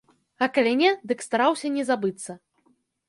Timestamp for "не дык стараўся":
0.79-1.71